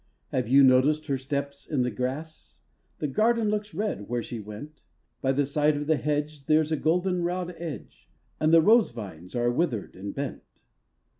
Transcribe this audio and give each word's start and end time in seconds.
Have 0.29 0.47
you 0.47 0.63
noticed 0.63 1.05
her 1.05 1.17
steps 1.19 1.67
in 1.69 1.83
the 1.83 1.91
grass? 1.91 2.61
The 2.97 3.07
garden 3.07 3.49
looks 3.49 3.75
red 3.75 4.09
where 4.09 4.23
she 4.23 4.39
went; 4.39 4.81
By 5.21 5.31
the 5.31 5.45
side 5.45 5.77
of 5.77 5.85
the 5.85 5.97
hedge 5.97 6.47
There's 6.47 6.71
a 6.71 6.75
golden 6.75 7.21
rod 7.21 7.53
edge, 7.59 8.09
And 8.39 8.51
the 8.51 8.63
rose 8.63 8.89
vines 8.89 9.35
are 9.35 9.51
withered 9.51 9.95
and 9.95 10.11
bent. 10.11 10.63